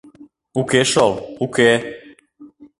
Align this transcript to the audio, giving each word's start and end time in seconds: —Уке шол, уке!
—Уке 0.59 0.81
шол, 0.91 1.13
уке! 1.43 1.71